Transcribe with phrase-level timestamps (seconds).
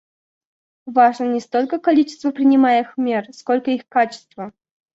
[0.87, 4.51] Важно не столько количество принимаемых мер, сколько их качество.